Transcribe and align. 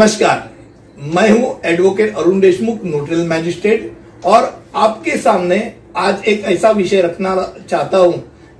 नमस्कार, 0.00 0.38
मैं 1.14 1.30
हूँ 1.30 1.48
advocate 1.66 2.14
Arun 2.16 2.38
Deshmukh 2.40 2.84
notarial 2.84 3.26
magistrate 3.28 4.24
और 4.26 4.44
आपके 4.74 5.16
सामने 5.16 5.58
आज 5.96 6.24
एक 6.28 6.44
ऐसा 6.48 6.70
विषय 6.70 7.00
रखना 7.02 7.34
चाहता 7.60 7.98
हूँ 7.98 8.14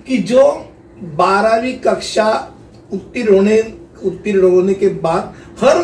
कि 0.07 0.18
जो 0.30 0.45
बारहवीं 1.18 1.73
कक्षा 1.87 2.29
उत्तीर्ण 2.93 3.34
होने 3.34 3.59
उत्तीर्ण 4.05 4.50
होने 4.50 4.75
के 4.75 4.89
बाद 5.00 5.34
हर 5.62 5.82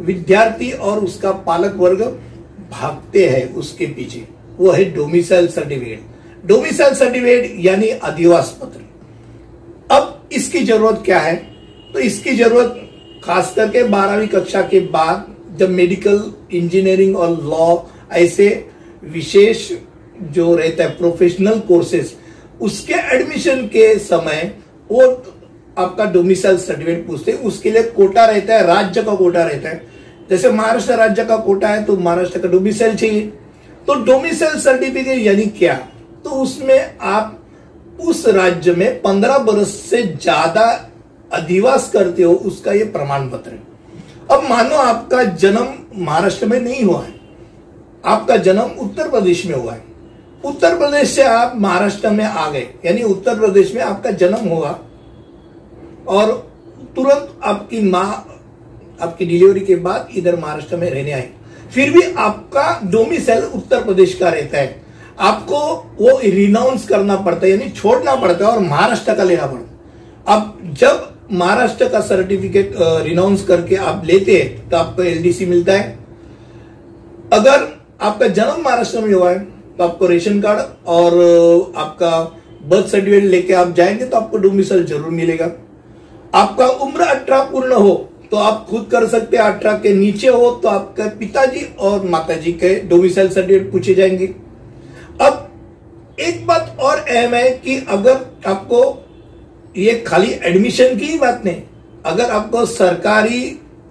विद्यार्थी 0.00 0.70
और 0.70 1.04
उसका 1.04 1.32
पालक 1.48 1.74
वर्ग 1.78 2.02
भागते 2.70 3.28
हैं 3.28 3.44
उसके 3.54 3.86
पीछे। 3.88 4.26
वो 4.58 4.70
है 4.72 4.84
डोमिसाइल 4.94 5.48
सर्टिफिकेट 5.48 6.46
डोमिसाइल 6.48 6.94
सर्टिफिकेट 6.94 7.64
यानी 7.66 7.88
अधिवास 7.88 8.58
पत्र। 8.62 8.80
अब 9.90 10.28
इसकी 10.32 10.64
ज़रूरत 10.64 11.02
क्या 11.04 11.20
है? 11.20 11.36
तो 11.92 11.98
इसकी 12.00 12.36
ज़रूरत 12.36 12.84
खास 13.24 13.52
करके 13.56 13.82
बारहवीं 13.84 14.28
कक्षा 14.28 14.62
के 14.62 14.80
बाद 14.88 15.26
जब 15.58 15.70
मेडिकल 15.70 16.22
इंजीनियरिंग 16.52 17.16
और 17.16 17.30
लॉ 17.44 17.76
ऐसे 18.16 18.48
विशेष 19.04 19.70
जो 20.32 20.54
रहता 20.56 20.84
है 20.84 20.96
प्रोफेशनल 20.98 21.58
कोर्सेस 21.68 22.16
उसके 22.60 22.94
एडमिशन 23.16 23.66
के 23.66 23.98
समय 23.98 24.52
वो 24.90 25.02
आपका 25.78 26.04
डोमिसाइल 26.04 26.56
सर्टिफिकेट 26.58 27.06
पूछते 27.06 27.32
हैं, 27.32 27.38
उसके 27.40 27.70
लिए 27.70 27.82
कोटा 27.82 28.24
रहता 28.26 28.54
है, 28.54 28.66
राज्य 28.66 29.02
का 29.02 29.14
कोटा 29.14 29.42
रहता 29.42 29.68
है। 29.68 29.82
जैसे 30.30 30.50
महाराष्ट्र 30.50 30.94
राज्य 30.96 31.24
का 31.24 31.36
कोटा 31.38 31.68
है 31.68 31.84
तो 31.84 31.96
महाराष्ट्र 31.96 32.38
का 32.38 32.48
डोमिसाइल 32.48 32.96
चाहिए। 32.96 33.20
तो 33.88 33.94
डोमिसाइल 34.04 34.58
सर्टिफिकेट 34.60 35.18
यानी 35.18 35.44
क्या? 35.58 35.74
तो 36.24 36.30
उसमें 36.32 36.98
आप 37.00 37.34
उस 38.00 38.26
राज्य 38.28 38.72
में 38.72 39.00
पंद्रह 39.02 39.38
बरस 39.40 39.74
से 39.90 40.02
ज़्यादा 40.02 40.66
अधिवास 41.30 41.90
करते 41.90 42.22
हो, 42.22 42.32
उसका 42.32 42.72
ये 42.72 42.84
प्रमाण 42.86 43.28
पत्र 43.30 43.50
है। 43.50 43.62
अब 44.30 44.48
मानो 44.50 44.76
आपका 44.76 45.22
जन्म 45.24 45.74
महाराष्ट्र 45.96 46.46
में 46.46 46.60
नहीं 46.60 46.82
हुआ 46.82 47.02
है, 47.02 47.14
आपका 48.04 48.36
जन्म 48.38 48.80
उत्तर 48.80 49.08
प्रदेश 49.10 49.44
में 49.46 49.54
हुआ 49.54 49.72
है। 49.72 49.86
उत्तर 50.44 50.76
प्रदेश 50.78 51.10
से 51.10 51.22
आप 51.24 51.52
महाराष्ट्र 51.56 52.10
में 52.10 52.24
आ 52.24 52.48
गए, 52.50 52.66
यानी 52.84 53.02
उत्तर 53.04 53.38
प्रदेश 53.38 53.74
में 53.74 53.82
आपका 53.82 54.10
जन्म 54.12 54.48
हुआ 54.48 54.78
और 56.08 56.32
तुरंत 56.96 57.40
आपकी 57.44 57.80
माँ, 57.82 58.24
आपकी 59.00 59.26
डिलीवरी 59.26 59.60
के 59.60 59.76
बाद 59.76 60.08
इधर 60.16 60.36
महाराष्ट्र 60.36 60.76
में 60.76 60.88
रहने 60.90 61.12
आए 61.12 61.30
फिर 61.72 61.90
भी 61.92 62.02
आपका 62.18 62.80
डोमिसाइल 62.84 63.44
उत्तर 63.44 63.82
प्रदेश 63.84 64.14
का 64.14 64.28
रहता 64.28 64.58
है। 64.58 64.82
आपको 65.20 65.58
वो 65.98 66.18
रिनाउंस 66.20 66.86
करना 66.88 67.16
पड़ता 67.16 67.46
है, 67.46 67.50
यानी 67.50 67.68
छोड़ना 67.70 68.14
पड़ता 68.16 68.44
है 68.44 68.50
और 68.52 68.60
महाराष्ट्र 68.60 69.14
का 69.14 69.22
लेना 69.24 69.46
पड़ता 69.46 69.58
है। 69.58 69.76
अब 70.28 70.74
जब 70.74 71.17
महाराष्ट्र 71.30 71.88
का 71.88 72.00
सर्टिफिकेट 72.00 72.74
रिनाउंस 72.78 73.44
करके 73.44 73.76
आप 73.76 74.02
लेते 74.06 74.36
हैं 74.36 74.68
तो 74.70 74.76
आपको 74.76 75.02
एलडीसी 75.02 75.46
मिलता 75.46 75.72
है। 75.72 75.98
अगर 77.32 77.66
आपका 78.00 78.28
जन्म 78.28 78.62
महाराष्ट्र 78.64 79.00
में 79.00 79.12
हुआ 79.14 79.30
है 79.30 79.38
तो 79.78 79.84
आपको 79.84 80.06
रेशन 80.06 80.40
कार्ड 80.40 80.60
और 80.88 81.14
आपका 81.76 82.10
बर्थ 82.68 82.86
सर्टिफिकेट 82.86 83.24
लेके 83.24 83.52
आप 83.54 83.74
जाएँगे 83.74 84.04
तो 84.04 84.16
आपको 84.16 84.38
डोमिसाइल 84.38 84.84
ज़रूर 84.86 85.10
मिलेगा। 85.12 85.50
आपका 86.34 86.66
उम्र 86.66 87.00
अठारह 87.02 87.42
पूर्ण 87.50 87.72
हो 87.72 87.94
तो 88.30 88.36
आप 88.36 88.66
खुद 88.70 88.88
कर 88.92 89.06
सकते 89.08 89.36
हैं, 89.36 89.44
अठारह 89.44 89.78
के 89.78 89.92
नीचे 89.94 90.28
हो 90.28 90.50
तो 90.62 90.68
आपके 90.68 91.08
पिताजी 91.18 91.64
और 91.80 92.04
माताजी 92.06 92.52
के 92.54 92.74
डोमिसाइल 92.88 93.28
सर्टिफिकेट 93.28 93.70
पूछे 93.72 93.94
जाएँगे। 93.94 94.26
अब 95.20 95.44
एक 96.20 96.46
बात 96.46 96.76
और 96.80 96.98
अहम 96.98 97.34
है 97.34 97.50
कि 97.58 97.76
अगर 97.88 98.26
आपको 98.46 98.80
ये 99.76 99.94
खाली 100.06 100.30
एडमिशन 100.42 100.96
की 100.98 101.06
ही 101.06 101.18
बात 101.18 101.42
नहीं। 101.44 101.62
अगर 102.06 102.30
आपको 102.30 102.64
सरकारी 102.66 103.40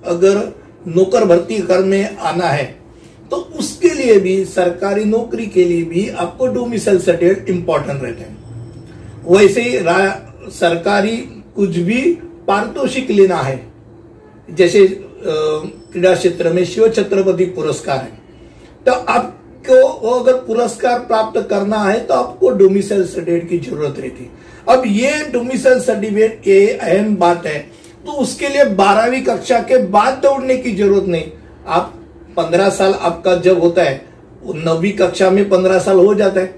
अगर 0.05 0.37
नौकर 0.87 1.25
भर्ती 1.25 1.57
करने 1.63 2.03
आना 2.21 2.47
है 2.47 2.65
तो 3.31 3.37
उसके 3.59 3.89
लिए 3.89 4.19
भी, 4.19 4.43
सरकारी 4.45 5.05
नौकरी 5.05 5.45
के 5.47 5.63
लिए 5.63 5.83
भी 5.83 6.07
आपको 6.09 6.47
डोमिसाइल 6.49 6.99
सर्टिफिकेट 6.99 7.49
इंपॉर्टेंट 7.49 8.03
रहते 8.03 8.21
हैं। 8.21 8.35
वैसे 9.27 9.61
ही 9.61 9.79
सरकारी 10.51 11.17
कुछ 11.55 11.77
भी 11.79 12.01
पारितोषिक 12.47 13.09
लेना 13.11 13.37
है, 13.37 13.59
जैसे 14.49 14.87
क्रीड़ा 15.19 16.13
क्षेत्र 16.15 16.53
में 16.53 16.63
शिव 16.65 16.87
छत्रपति 16.89 17.45
पुरस्कार 17.47 17.97
है 17.97 18.11
तो 18.85 18.91
आपको 19.69 20.09
अगर 20.09 20.33
पुरस्कार 20.37 20.99
प्राप्त 20.99 21.39
करना 21.49 21.77
है 21.79 21.99
तो 21.99 22.13
आपको 22.13 22.49
डोमिसाइल 22.51 23.05
सर्टिफिकेट 23.05 23.49
की 23.49 23.57
ज़रूरत 23.59 23.99
रहती 23.99 24.29
अब 24.69 24.83
ये 24.87 25.11
डोमिसाइल 25.33 25.79
सर्टिफिकेट 25.79 26.47
ये 26.47 26.67
अहम 26.71 27.15
बात 27.15 27.45
है। 27.45 27.59
तो 28.05 28.11
उसके 28.13 28.47
लिए 28.47 28.65
बारहवीं 28.75 29.21
कक्षा 29.21 29.59
के 29.61 29.77
बाद 29.87 30.19
दौड़ने 30.23 30.57
की 30.57 30.75
ज़रूरत 30.75 31.07
नहीं। 31.07 31.23
आप 31.67 31.93
पंद्रह 32.37 32.69
साल 32.69 32.93
आपका 32.93 33.35
जब 33.37 33.59
होता 33.61 33.83
है 33.83 34.05
नौवीं 34.55 34.91
कक्षा 34.93 35.29
में 35.29 35.47
पंद्रह 35.49 35.79
साल 35.79 35.97
हो 35.97 36.13
जाता 36.15 36.41
है। 36.41 36.55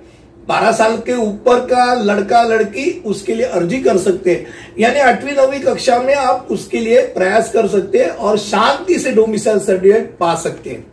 बारह 0.47 0.71
साल 0.71 0.97
के 0.97 1.13
ऊपर 1.17 1.59
का 1.65 1.93
लड़का 1.95 2.41
लड़की 2.43 2.89
उसके 3.05 3.35
लिए 3.35 3.45
अर्जी 3.47 3.79
कर 3.79 3.97
सकते 3.99 4.31
हैं। 4.31 4.45
यानी 4.79 4.99
आठवीं, 4.99 5.33
नौवीं 5.33 5.59
कक्षा 5.61 5.99
में 5.99 6.13
आप 6.15 6.47
उसके 6.51 6.79
लिए 6.79 7.01
प्रयास 7.13 7.51
कर 7.51 7.67
सकते 7.67 7.97
हैं 7.97 8.09
और 8.09 8.37
शांति 8.39 8.99
से 8.99 9.11
डोमिसाइल 9.11 9.59
सर्टिफिकेट 9.59 10.15
पा 10.19 10.35
सकते 10.37 10.69
हैं। 10.69 10.85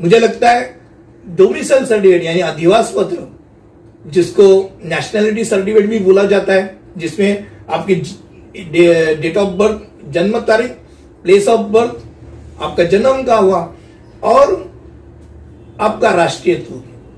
मुझे 0.00 0.18
लगता 0.18 0.50
है 0.50 0.74
डोमिसाइल 1.28 1.84
सर्टिफिकेट, 1.86 2.24
यानी 2.24 2.40
अधिवास 2.42 2.92
पत्र, 2.96 3.16
जिसको 4.04 4.44
नेशनैलिटी 4.84 5.44
सर्टिफिकेट 5.44 5.88
भी 5.90 5.98
बोला 6.00 6.24
जाता 6.26 6.52
है, 6.52 6.76
जिसमें 6.96 7.46
आपकी 7.68 7.94
डेट 9.16 9.36
ऑफ़ 9.36 9.54
बर्थ 9.56 10.12
जन्म 10.12 10.38
तारीख 10.42 10.70
प्लेस 11.24 11.48
ऑफ़ 11.48 11.66
बर्थ 11.68 12.62
आपका 12.62 12.84
जन्म 12.86 13.22
का 13.22 13.36
हुआ, 13.36 13.60
और 14.22 14.54
आपका 15.80 16.10
राष्ट्रीय 16.12 16.66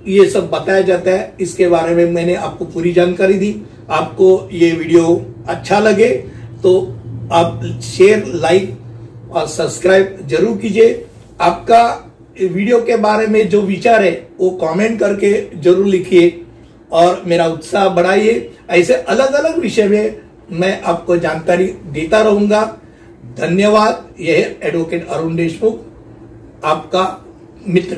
ये 0.09 0.29
सब 0.31 0.49
बताया 0.51 0.81
जाता 0.83 1.11
है। 1.11 1.37
इसके 1.41 1.69
बारे 1.69 1.95
में 1.95 2.11
मैंने 2.13 2.35
आपको 2.37 2.65
पूरी 2.67 2.93
जानकारी 2.93 3.35
दी। 3.35 3.55
आपको 3.91 4.49
ये 4.53 4.71
वीडियो 4.73 5.05
अच्छा 5.49 5.79
लगे 5.81 6.09
तो 6.63 6.73
आप 7.33 7.61
शेयर 7.85 8.25
लाइक 8.37 9.33
और 9.33 9.47
सब्सक्राइब 9.49 10.19
ज़रूर 10.29 10.57
कीजिए। 10.59 11.07
आपका 11.41 12.08
वीडियो 12.41 12.81
के 12.81 12.97
बारे 12.97 13.27
में 13.27 13.49
जो 13.49 13.61
विचार 13.63 14.03
है, 14.03 14.13
वो 14.39 14.51
कमेंट 14.63 14.99
करके 15.01 15.61
ज़रूर 15.61 15.87
लिखिए 15.87 16.41
और 16.93 17.23
मेरा 17.27 17.47
उत्साह 17.47 17.89
बढ़ाइए। 17.89 18.51
ऐसे 18.71 18.95
अलग 18.95 19.33
अलग 19.35 19.59
विषय 19.59 19.89
में 19.89 20.21
मैं 20.51 20.81
आपको 20.83 21.17
जानकारी 21.17 21.67
देता 21.93 22.21
रहूँगा। 22.23 22.63
धन्यवाद। 23.39 24.05
यह 24.21 24.57
एडवोकेट 24.63 25.09
अरुण 25.09 25.35
देशमुख, 25.37 25.81
आपका 26.65 27.05
मित्र। 27.67 27.97